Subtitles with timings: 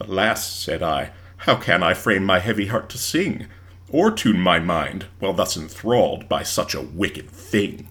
[0.00, 3.46] Alas, said I, how can I frame my heavy heart to sing,
[3.88, 7.88] or tune my mind while thus enthralled by such a wicked thing?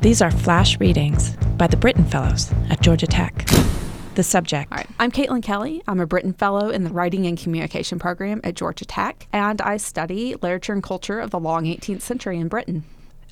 [0.00, 3.48] These are flash readings by the Brittain Fellows at Georgia Tech.
[4.16, 4.70] The subject.
[4.70, 4.88] All right.
[4.98, 5.82] I'm Caitlin Kelly.
[5.88, 9.78] I'm a Brittain Fellow in the Writing and Communication program at Georgia Tech, and I
[9.78, 12.84] study literature and culture of the long 18th century in Britain.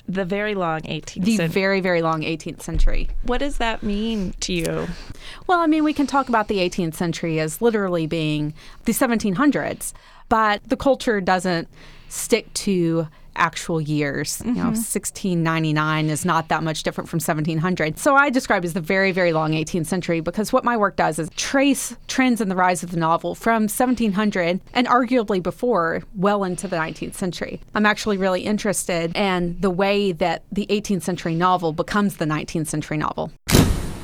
[0.09, 1.53] The very long 18th The century.
[1.53, 3.09] very, very long 18th century.
[3.23, 4.87] what does that mean to you?
[5.47, 8.53] Well, I mean, we can talk about the 18th century as literally being
[8.85, 9.93] the 1700s,
[10.29, 11.67] but the culture doesn't
[12.09, 14.41] stick to actual years.
[14.43, 14.87] You know, mm-hmm.
[14.87, 17.97] 1699 is not that much different from 1700.
[17.97, 20.95] So I describe it as the very, very long 18th century because what my work
[20.95, 26.03] does is trace trends in the rise of the novel from 1700 and arguably before
[26.15, 27.61] well into the 19th century.
[27.75, 32.67] I'm actually really interested in the way that the 18th century novel becomes the 19th
[32.67, 33.31] century novel.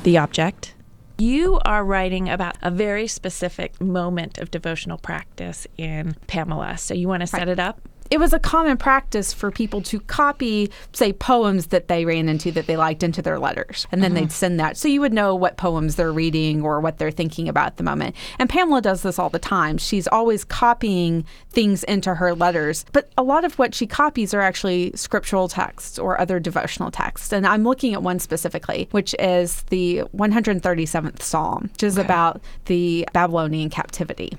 [0.04, 0.74] The object.
[1.16, 6.76] You are writing about a very specific moment of devotional practice in Pamela.
[6.76, 7.80] So you want to set it up?
[8.10, 12.52] It was a common practice for people to copy, say, poems that they ran into
[12.52, 13.86] that they liked into their letters.
[13.90, 14.30] And then they'd mm-hmm.
[14.30, 14.76] send that.
[14.76, 17.82] So you would know what poems they're reading or what they're thinking about at the
[17.82, 18.14] moment.
[18.38, 19.78] And Pamela does this all the time.
[19.78, 22.84] She's always copying things into her letters.
[22.92, 27.32] But a lot of what she copies are actually scriptural texts or other devotional texts.
[27.32, 33.08] And I'm looking at one specifically, which is the 137th Psalm, which is about the
[33.12, 34.36] Babylonian captivity.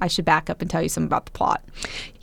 [0.00, 1.64] I should back up and tell you some about the plot.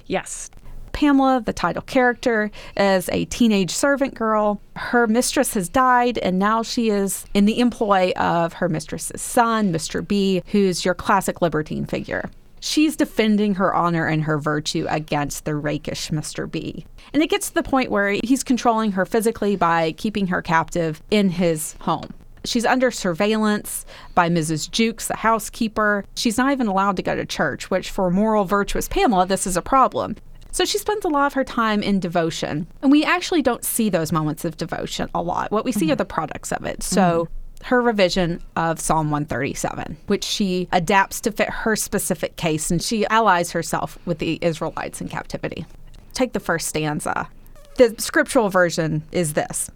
[0.05, 0.51] Yes.
[0.93, 4.61] Pamela, the title character, is a teenage servant girl.
[4.77, 9.73] Her mistress has died, and now she is in the employ of her mistress's son,
[9.73, 10.07] Mr.
[10.07, 12.29] B, who's your classic libertine figure.
[12.61, 16.49] She's defending her honor and her virtue against the rakish Mr.
[16.49, 16.85] B.
[17.13, 21.03] And it gets to the point where he's controlling her physically by keeping her captive
[21.11, 22.13] in his home.
[22.45, 24.71] She's under surveillance by Mrs.
[24.71, 26.05] Jewkes, the housekeeper.
[26.15, 29.57] She's not even allowed to go to church, which for moral, virtuous Pamela, this is
[29.57, 30.15] a problem.
[30.53, 32.67] So she spends a lot of her time in devotion.
[32.83, 35.51] And we actually don't see those moments of devotion a lot.
[35.51, 35.93] What we see mm-hmm.
[35.93, 36.83] are the products of it.
[36.83, 37.65] So mm-hmm.
[37.65, 43.05] her revision of Psalm 137, which she adapts to fit her specific case, and she
[43.07, 45.65] allies herself with the Israelites in captivity.
[46.13, 47.27] Take the first stanza.
[47.77, 49.71] The scriptural version is this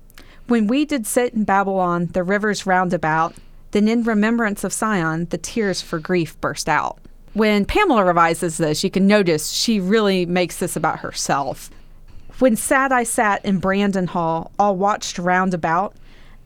[0.45, 3.33] When we did sit in Babylon, the rivers round about,
[3.71, 6.99] then in remembrance of Sion, the tears for grief burst out.
[7.37, 11.69] When Pamela revises this, you can notice she really makes this about herself.
[12.39, 15.93] When sad I sat in Brandon Hall, all watched round about,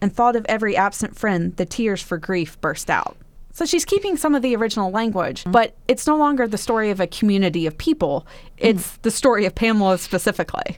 [0.01, 3.15] and thought of every absent friend, the tears for grief burst out.
[3.53, 6.99] So she's keeping some of the original language, but it's no longer the story of
[6.99, 8.27] a community of people.
[8.57, 9.01] It's mm.
[9.03, 10.77] the story of Pamela specifically.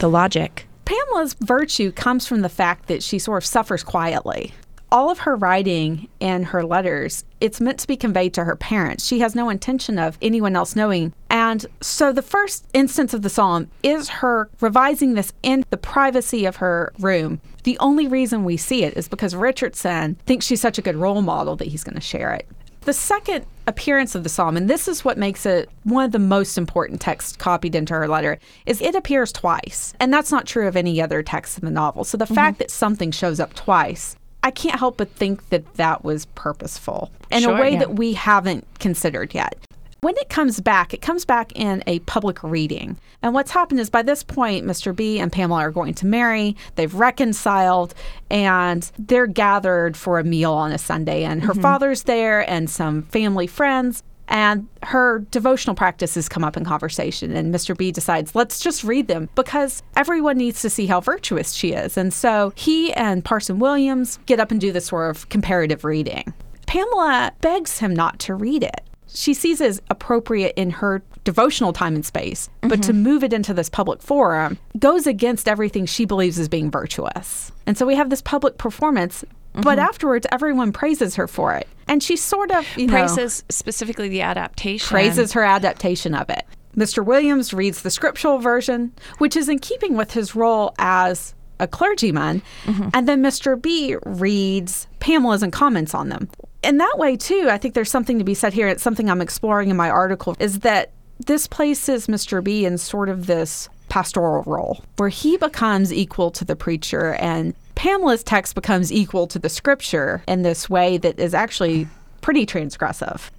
[0.00, 0.66] The logic.
[0.84, 4.52] Pamela's virtue comes from the fact that she sort of suffers quietly.
[4.90, 9.06] All of her writing and her letters, it's meant to be conveyed to her parents.
[9.06, 11.12] She has no intention of anyone else knowing.
[11.28, 16.46] And so the first instance of the psalm is her revising this in the privacy
[16.46, 17.40] of her room.
[17.64, 21.20] The only reason we see it is because Richardson thinks she's such a good role
[21.20, 22.48] model that he's going to share it.
[22.82, 26.18] The second appearance of the psalm, and this is what makes it one of the
[26.18, 29.92] most important texts copied into her letter, is it appears twice.
[30.00, 32.04] And that's not true of any other text in the novel.
[32.04, 32.34] So the mm-hmm.
[32.34, 34.16] fact that something shows up twice,
[34.48, 37.80] I can't help but think that that was purposeful in Sure, a way yeah.
[37.80, 39.58] that we haven't considered yet.
[40.00, 42.98] When it comes back, it comes back in a public reading.
[43.20, 44.96] And what's happened is by this point, Mr.
[44.96, 46.56] B and Pamela are going to marry.
[46.76, 47.92] They've reconciled
[48.30, 51.24] and they're gathered for a meal on a Sunday.
[51.24, 51.60] And her mm-hmm.
[51.60, 54.02] father's there and some family friends.
[54.28, 57.34] And her devotional practices come up in conversation.
[57.34, 57.76] And Mr.
[57.76, 61.96] B decides, let's just read them because everyone needs to see how virtuous she is.
[61.96, 66.32] And so he and Parson Williams get up and do this sort of comparative reading.
[66.66, 68.82] Pamela begs him not to read it.
[69.08, 73.02] She sees it as appropriate in her devotional time and space, but to mm-hmm.
[73.02, 77.50] move it into this public forum goes against everything she believes as being virtuous.
[77.66, 79.80] And so we have this public performance, but mm-hmm.
[79.80, 81.66] afterwards everyone praises her for it.
[81.86, 84.88] And she sort of, you know, Praises specifically the adaptation.
[84.88, 86.44] praises her adaptation of it.
[86.76, 87.04] Mr.
[87.04, 92.42] Williams reads the scriptural version, which is in keeping with his role as a clergyman.
[92.64, 92.90] Mm-hmm.
[92.94, 93.60] And then Mr.
[93.60, 96.28] B reads Pamela's and comments on them.
[96.62, 98.68] In that way, too, I think there's something to be said here.
[98.68, 100.92] It's something I'm exploring in my article is that
[101.26, 102.42] this places Mr.
[102.42, 107.54] B in sort of this pastoral role where he becomes equal to the preacher and
[107.78, 111.86] Pamela's text becomes equal to the scripture in this way that is actually
[112.20, 113.30] pretty transgressive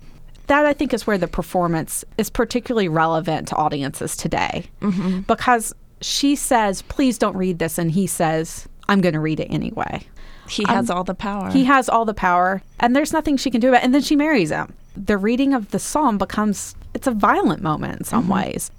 [0.48, 4.66] that I think is where the performance is particularly relevant to audiences today.
[4.82, 5.20] Mm-hmm.
[5.22, 7.78] Because she says, please don't read this.
[7.78, 10.02] And he says, I'm going to read it anyway.
[10.50, 11.52] He has um, all the power.
[11.52, 13.86] He has all the power, and there's nothing she can do about it.
[13.86, 14.74] And then she marries him.
[14.98, 18.34] The reading of the psalm becomes it's a violent moment in some mm-hmm.
[18.34, 18.72] ways.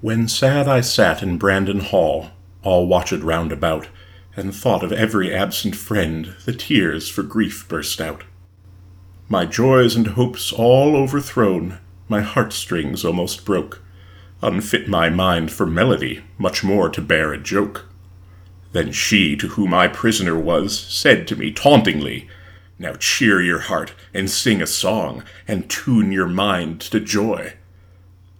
[0.00, 2.30] When sad I sat in Brandon Hall,
[2.66, 3.86] all watched round about,
[4.34, 8.24] and thought of every absent friend, the tears for grief burst out.
[9.28, 11.78] My joys and hopes all overthrown,
[12.08, 13.82] my heartstrings almost broke,
[14.42, 17.86] unfit my mind for melody, much more to bear a joke.
[18.72, 22.28] Then she, to whom I prisoner was, said to me tauntingly,
[22.80, 27.54] Now cheer your heart, and sing a song, and tune your mind to joy.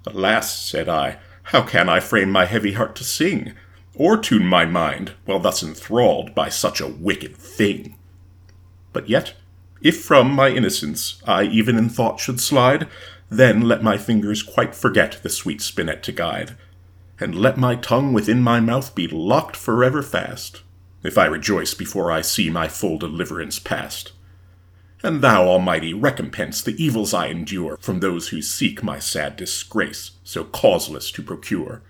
[0.04, 3.54] Alas, said I, how can I frame my heavy heart to sing,
[3.96, 7.96] or tune my mind while thus enthralled by such a wicked thing?
[8.92, 9.34] But yet,
[9.80, 12.88] if from my innocence I even in thought should slide,
[13.28, 16.56] then let my fingers quite forget the sweet spinet to guide,
[17.18, 20.62] and let my tongue within my mouth be locked forever fast,
[21.02, 24.12] if I rejoice before I see my full deliverance past.
[25.02, 30.12] And thou, Almighty, recompense the evils I endure from those who seek my sad disgrace,
[30.24, 31.82] so causeless to procure.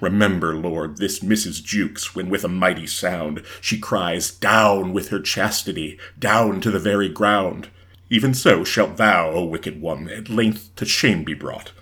[0.00, 1.62] Remember, Lord, this Mrs.
[1.62, 6.78] Jewkes, when with a mighty sound she cries, Down with her chastity, down to the
[6.78, 7.68] very ground.
[8.10, 11.72] Even so shalt thou, O wicked one, at length to shame be brought,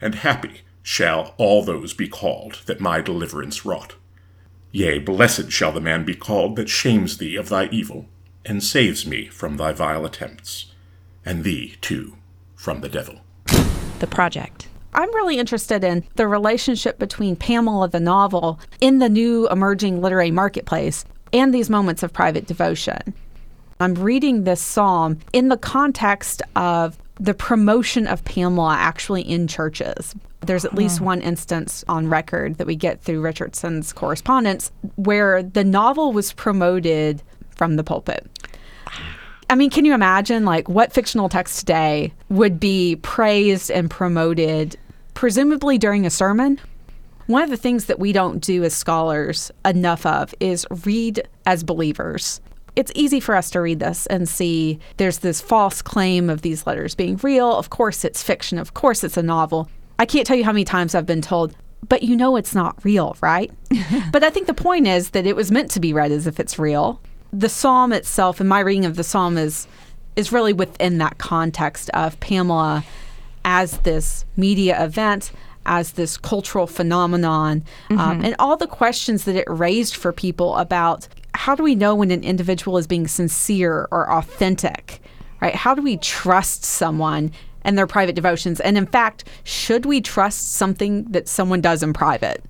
[0.00, 3.96] and happy shall all those be called that my deliverance wrought.
[4.72, 8.06] Yea, blessed shall the man be called that shames thee of thy evil,
[8.44, 10.72] and saves me from thy vile attempts,
[11.24, 12.16] and thee, too,
[12.54, 13.20] from the devil.
[13.98, 14.68] the project.
[14.96, 20.30] I'm really interested in the relationship between Pamela the novel in the new emerging literary
[20.30, 21.04] marketplace
[21.34, 23.12] and these moments of private devotion.
[23.78, 30.14] I'm reading this psalm in the context of the promotion of Pamela actually in churches.
[30.40, 31.04] There's at least hmm.
[31.04, 37.22] one instance on record that we get through Richardson's correspondence where the novel was promoted
[37.54, 38.26] from the pulpit.
[39.48, 44.76] I mean, can you imagine like what fictional text today would be praised and promoted,
[45.16, 46.60] presumably during a sermon?
[47.26, 51.64] One of the things that we don't do as scholars enough of is read as
[51.64, 52.40] believers.
[52.76, 56.66] It's easy for us to read this and see there's this false claim of these
[56.68, 57.50] letters being real.
[57.56, 58.58] Of course, it's fiction.
[58.58, 59.68] Of course, it's a novel.
[59.98, 61.56] I can't tell you how many times I've been told,
[61.88, 63.50] but you know it's not real, right?
[64.12, 66.38] but I think the point is that it was meant to be read as if
[66.38, 67.00] it's real
[67.32, 69.66] the psalm itself and my reading of the psalm is
[70.14, 72.82] is really within that context of Pamela
[73.46, 75.30] as this media event,
[75.64, 81.08] as this cultural phenomenon, um, and all the questions that it raised for people about
[81.34, 85.00] how do we know when an individual is being sincere or authentic,
[85.40, 85.54] right?
[85.54, 87.30] How do we trust someone
[87.62, 88.60] and their private devotions?
[88.60, 92.42] And in fact, should we trust something that someone does in private?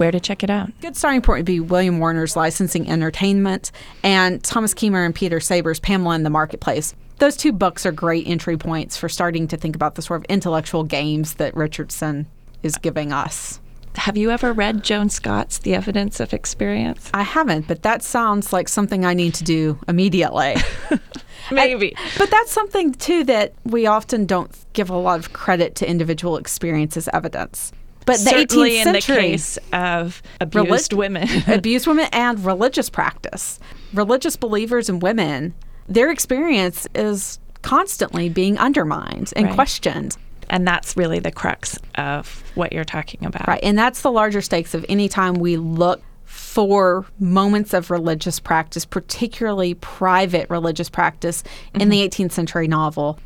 [0.00, 0.70] Where to check it out?
[0.80, 3.70] Good starting point would be William Warner's Licensing Entertainment
[4.02, 6.94] and Thomas Keymer and Peter Sabor's Pamela in the Marketplace.
[7.18, 10.24] Those two books are great entry points for starting to think about the sort of
[10.30, 12.26] intellectual games that Richardson
[12.62, 13.60] is giving us.
[13.96, 17.10] Have you ever read Joan Scott's The Evidence of Experience?
[17.12, 20.56] I haven't, but that sounds like something I need to do immediately.
[21.52, 21.94] Maybe.
[22.16, 26.38] but that's something, too, that we often don't give a lot of credit to individual
[26.38, 27.72] experience as evidence.
[28.06, 31.28] But the Certainly 18th in the case of abused Relig- women.
[31.46, 33.60] abused women and religious practice.
[33.92, 35.54] Religious believers and women,
[35.88, 39.54] their experience is constantly being undermined and Right.
[39.54, 40.16] questioned.
[40.48, 43.46] and that's really the crux of what you're talking about.
[43.46, 43.60] Right.
[43.62, 48.84] And that's the larger stakes of any time we look for moments of religious practice,
[48.84, 52.22] particularly private religious practice in the mm-hmm.
[52.24, 53.20] 18th century novel.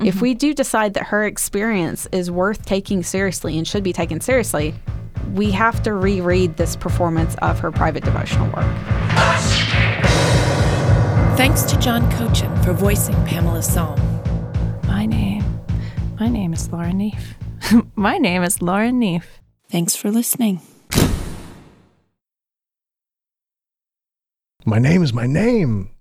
[0.00, 0.22] If mm-hmm.
[0.22, 4.74] we do decide that her experience is worth taking seriously and should be taken seriously,
[5.34, 8.76] we have to reread this performance of her private devotional work.
[11.36, 13.98] Thanks to John Cochin for voicing Pamela Psalm.
[14.86, 15.44] My name,
[16.20, 17.34] my name is Lauren Neef.
[17.96, 19.40] my name is Lauren Neef.
[19.68, 20.60] Thanks for listening.
[24.64, 25.90] My name is my name.